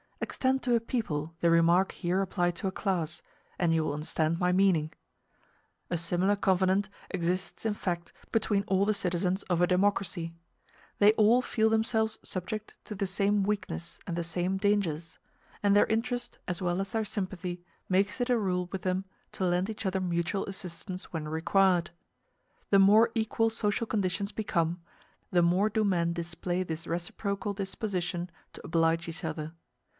Extend 0.19 0.63
to 0.63 0.75
a 0.75 0.79
people 0.79 1.35
the 1.41 1.51
remark 1.51 1.91
here 1.91 2.21
applied 2.21 2.55
to 2.55 2.67
a 2.67 2.71
class, 2.71 3.21
and 3.59 3.71
you 3.73 3.83
will 3.83 3.93
understand 3.93 4.39
my 4.39 4.51
meaning. 4.51 4.93
A 5.91 5.97
similar 5.97 6.35
covenant 6.35 6.89
exists 7.11 7.65
in 7.67 7.73
fact 7.75 8.11
between 8.31 8.63
all 8.67 8.85
the 8.85 8.93
citizens 8.95 9.43
of 9.43 9.61
a 9.61 9.67
democracy: 9.67 10.33
they 10.99 11.11
all 11.13 11.41
feel 11.43 11.69
themselves 11.69 12.17
subject 12.23 12.77
to 12.85 12.95
the 12.95 13.05
same 13.05 13.43
weakness 13.43 13.99
and 14.07 14.15
the 14.15 14.23
same 14.23 14.57
dangers; 14.57 15.19
and 15.61 15.75
their 15.75 15.85
interest, 15.87 16.39
as 16.47 16.61
well 16.63 16.81
as 16.81 16.93
their 16.93 17.05
sympathy, 17.05 17.63
makes 17.89 18.19
it 18.21 18.29
a 18.29 18.39
rule 18.39 18.69
with 18.71 18.81
them 18.83 19.05
to 19.33 19.45
lend 19.45 19.69
each 19.69 19.85
other 19.85 19.99
mutual 20.01 20.45
assistance 20.47 21.11
when 21.13 21.27
required. 21.27 21.91
The 22.71 22.79
more 22.79 23.11
equal 23.13 23.49
social 23.51 23.85
conditions 23.85 24.31
become, 24.31 24.81
the 25.29 25.43
more 25.43 25.69
do 25.69 25.83
men 25.83 26.13
display 26.13 26.63
this 26.63 26.87
reciprocal 26.87 27.53
disposition 27.53 28.31
to 28.53 28.61
oblige 28.65 29.07
each 29.07 29.23
other. 29.23 29.53